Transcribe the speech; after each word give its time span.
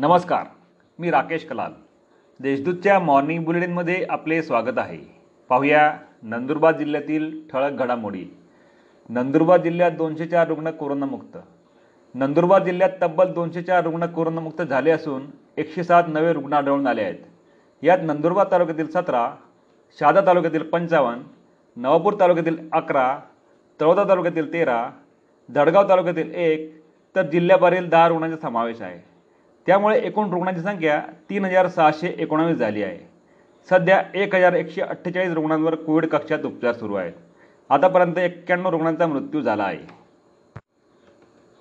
नमस्कार 0.00 0.44
मी 0.98 1.10
राकेश 1.10 1.44
कलाल. 1.44 1.72
देशदूतच्या 2.40 2.98
मॉर्निंग 2.98 3.44
बुलेटिनमध्ये 3.44 4.06
आपले 4.10 4.42
स्वागत 4.42 4.78
आहे. 4.78 4.98
पाहूया 5.48 5.98
नंदुरबार 6.22 6.76
जिल्ह्यातील 6.76 7.48
ठळक 7.52 7.72
घडामोडी. 7.72 8.24
नंदुरबार 9.08 9.60
जिल्ह्यात 9.60 9.90
दोनशे 9.90 10.26
चार 10.26 10.48
रुग्ण 10.48 10.70
कोरोनामुक्त. 10.70 11.38
नंदुरबार 12.14 12.64
जिल्ह्यात 12.64 12.90
तब्बल 13.02 13.32
दोनशे 13.32 13.62
चार 13.62 13.84
रुग्ण 13.84 14.06
कोरोनामुक्त 14.06 14.62
झाले 14.62 14.90
असून 14.90 15.22
एकशे 15.56 15.84
सात 15.84 16.04
नवे 16.08 16.32
रुग्ण 16.32 16.52
आढळून 16.52 16.86
आले 16.86 17.02
आहेत. 17.02 17.18
यात 17.82 17.98
नंदुरबार 18.02 18.46
तालुक्यातील 18.50 18.90
सतरा 18.90 19.34
शहादा 20.00 20.20
तालुक्यातील 20.20 20.62
पंचावन्न 20.62 21.22
नवापूर 21.76 22.14
तालुक्यातील 22.20 22.58
अकरा 22.72 23.18
तळोदा 23.80 24.04
तालुक्यातील 24.08 24.52
तेरा 24.52 24.90
धडगाव 25.48 25.88
तालुक्यातील 25.88 26.34
एक 26.34 26.82
तर 27.16 27.22
जिल्ह्याभरील 27.22 27.88
दहा 27.88 28.08
रुग्णांचा 28.08 28.36
समावेश 28.36 28.82
आहे. 28.82 29.10
त्यामुळे 29.66 29.98
एकूण 29.98 30.30
रुग्णांची 30.30 30.60
संख्या 30.60 31.00
तीन 31.30 31.44
हजार 31.44 31.68
सहाशे 31.68 32.14
एकोणावीस 32.18 32.56
झाली 32.56 32.82
आहे. 32.82 32.98
सध्या 33.70 34.02
एक 34.14 34.34
हजार 34.34 34.52
एकशे 34.52 34.80
अठ्ठेचाळीस 34.80 35.32
रुग्णांवर 35.32 35.74
कोविड 35.74 36.06
कक्षात 36.06 36.44
उपचार 36.44 36.72
सुरू 36.72 36.94
आहेत. 36.94 37.12
आतापर्यंत 37.70 38.18
एक्क्याण्णव 38.18 38.70
रुग्णांचा 38.70 39.06
मृत्यू 39.06 39.40
झाला 39.40 39.62
आहे. 39.62 39.78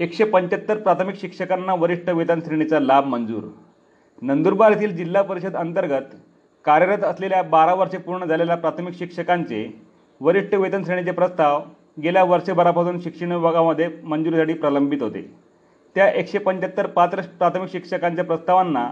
एकशे 0.00 0.24
पंच्याहत्तर 0.24 0.78
प्राथमिक 0.78 1.20
शिक्षकांना 1.20 1.74
वरिष्ठ 1.74 2.08
वेतन 2.08 2.40
श्रेणीचा 2.40 2.80
लाभ 2.80 3.06
मंजूर. 3.06 3.42
नंदुरबार 4.22 4.70
येथील 4.70 4.96
जिल्हा 4.96 5.22
परिषद 5.22 5.56
अंतर्गत 5.56 6.14
कार्यरत 6.64 7.04
असलेल्या 7.04 7.42
बारा 7.42 7.74
वर्षे 7.74 7.98
पूर्ण 7.98 8.24
झालेल्या 8.24 8.56
प्राथमिक 8.56 8.94
शिक्षकांचे 8.94 9.80
वरिष्ठ 10.20 10.54
वेतन 10.54 10.84
श्रेणीचे 10.84 11.10
प्रस्ताव 11.10 11.62
गेल्या 12.02 12.24
वर्षभरापासून 12.24 13.00
शिक्षण 13.00 13.32
विभागामध्ये 13.32 13.88
मंजुरीसाठी 14.02 14.52
प्रलंबित 14.52 15.02
होते. 15.02 15.34
त्या 15.94 16.08
एकशे 16.08 16.38
पंच्याहत्तर 16.38 16.86
पात्र 16.86 17.20
प्राथमिक 17.38 17.70
शिक्षकांच्या 17.72 18.24
प्रस्तावांना 18.24 18.88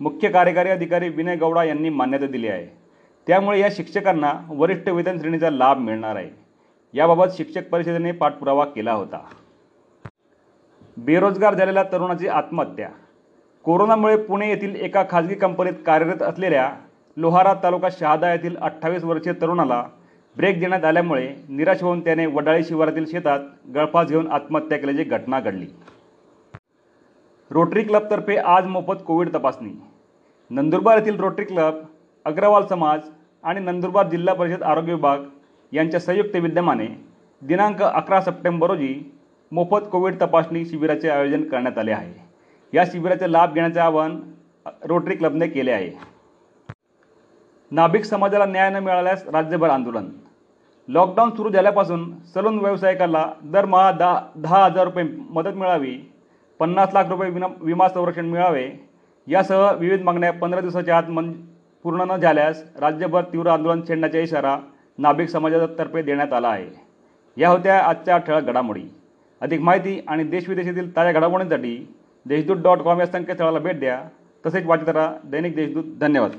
मुख्य 0.00 0.28
कार्यकारी 0.28 0.70
अधिकारी 0.70 1.08
विनय 1.08 1.36
गौडा 1.36 1.64
यांनी 1.64 1.88
मान्यता 1.88 2.26
दिली 2.26 2.48
आहे. 2.48 2.66
त्यामुळे 3.26 3.60
या 3.60 3.68
शिक्षकांना 3.72 4.32
वरिष्ठ 4.48 4.88
वेतन 4.88 5.18
श्रेणीचा 5.18 5.50
लाभ 5.50 5.78
मिळणार 5.78 6.16
आहे. 6.16 6.30
याबाबत 6.94 7.36
शिक्षक 7.36 7.68
परिषदेने 7.70 8.12
पाठपुरावा 8.12 8.64
केला 8.64 8.92
होता. 8.92 9.18
बेरोजगार 10.96 11.54
झालेल्या 11.54 11.82
तरुणाची 11.82 12.28
आत्महत्या. 12.28 12.88
कोरोनामुळे 13.64 14.16
पुणे 14.16 14.48
येथील 14.48 14.74
एका 14.76 15.02
खाजगी 15.10 15.34
कंपनीत 15.34 15.72
कार्यरत 15.86 16.22
असलेल्या 16.22 16.70
लोहारा 17.16 17.54
तालुका 17.62 17.88
शहादा 17.98 18.32
येथील 18.32 18.56
अठ्ठावीस 18.56 19.04
वर्षीय 19.04 19.32
तरुणाला 19.32 19.82
ब्रेक 20.36 20.60
देण्यात 20.60 20.84
आल्यामुळे 20.84 21.28
निराश 21.48 21.82
होऊन 21.82 22.00
त्याने 22.00 22.26
वडाळी 22.26 22.64
शिवारातील 22.64 23.04
शेतात 23.10 23.40
गळफास 23.74 24.08
घेऊन 24.08 24.30
आत्महत्या 24.32 24.78
केल्याची 24.78 25.04
घटना 25.04 25.40
घडली. 25.40 25.66
रोटरी 27.50 27.82
क्लबतर्फे 27.82 28.36
आज 28.36 28.66
मोफत 28.66 29.02
कोविड 29.06 29.28
तपासणी. 29.34 29.70
नंदुरबार 30.50 30.98
येथील 30.98 31.18
रोटरी 31.20 31.44
क्लब 31.44 31.74
अग्रवाल 32.26 32.64
समाज 32.66 33.00
आणि 33.44 33.60
नंदुरबार 33.60 34.08
जिल्हा 34.08 34.34
परिषद 34.34 34.62
आरोग्य 34.62 34.94
विभाग 34.94 35.22
यांच्या 35.72 36.00
संयुक्त 36.00 36.36
विद्यमाने 36.36 36.86
दिनांक 37.42 37.82
अकरा 37.82 38.20
सप्टेंबर 38.20 38.70
रोजी 38.70 38.94
मोफत 39.52 39.86
कोविड 39.92 40.20
तपासणी 40.20 40.64
शिबिराचे 40.64 41.08
आयोजन 41.08 41.42
करण्यात 41.48 41.78
आले 41.78 41.92
आहे. 41.92 42.12
या 42.72 42.84
शिबिराचे 42.84 43.30
लाभ 43.32 43.54
घेण्याचे 43.54 43.80
आवाहन 43.80 44.18
रोटरी 44.84 45.16
क्लबने 45.16 45.46
केले 45.48 45.72
आहे. 45.72 45.90
नाभिक 47.70 48.04
समाजाला 48.04 48.46
न्याय 48.46 48.70
न 48.70 48.76
मिळाल्यास 48.76 49.24
राज्यभर 49.28 49.70
आंदोलन. 49.70 50.08
लॉकडाऊन 50.88 51.30
सुरू 51.36 51.50
झाल्यापासून 51.50 52.10
सलून 52.34 52.58
व्यावसायिकाला 52.58 53.24
दरमहा 53.44 53.90
दहा 53.92 54.20
दहा 54.36 54.64
हजार 54.64 54.84
रुपये 54.84 55.04
मदत 55.30 55.56
मिळावी 55.56 55.96
पन्नास 56.58 56.88
लाख 56.92 57.04
रुपये 57.08 57.30
विना 57.30 57.46
विमा 57.60 57.88
संरक्षण 57.88 58.26
मिळावे. 58.26 58.70
यासह 59.26 59.72
विविध 59.72 60.02
मागण्या 60.02 60.32
पंधरा 60.32 60.60
दिवसाच्या 60.60 60.96
आत 60.96 61.02
मन 61.08 61.32
पूर्ण 61.82 62.04
न 62.10 62.16
झाल्यास 62.16 62.64
राज्यभर 62.80 63.22
तीव्र 63.22 63.46
आंदोलन 63.46 63.80
छेडण्याचा 63.88 64.18
इशारा 64.18 64.58
नाभिक 64.98 65.28
समाजातर्फे 65.28 66.02
देण्यात 66.02 66.32
आला 66.32 66.48
आहे. 66.48 66.66
या 67.36 67.48
होत्या 67.48 67.78
आजच्या 67.80 68.18
ठळक 68.18 68.42
घडामोडी. 68.42 68.82
अधिक 69.40 69.60
माहिती 69.60 70.04
आणि 70.08 70.24
देशविदेशातील 70.24 70.96
ताज्या 70.96 71.12
घडामोडींसाठी 71.12 71.94
देशदूत 72.26 72.56
डॉट 72.56 72.78
कॉम 72.78 73.00
या 73.00 73.06
संकेतस्थळाला 73.06 73.58
भेट 73.58 73.80
द्या. 73.80 74.02
तसेच 74.46 74.66
वाचत 74.66 74.88
राहा 74.88 75.14
दैनिक 75.24 75.56
देशदूत. 75.56 75.84
धन्यवाद. 76.00 76.30